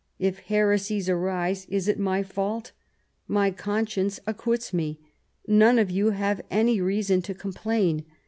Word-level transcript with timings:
If 0.17 0.39
heresies 0.39 1.07
arise, 1.09 1.65
is 1.69 1.87
it 1.87 1.99
my 1.99 2.23
fault 2.23 2.71
1 3.27 3.33
My 3.35 3.51
con 3.51 3.85
science 3.85 4.19
acquits 4.25 4.73
me. 4.73 4.99
None 5.47 5.77
of 5.77 5.91
you 5.91 6.09
have 6.09 6.41
any 6.49 6.81
reason 6.81 7.21
to 7.21 7.35
complain. 7.35 8.03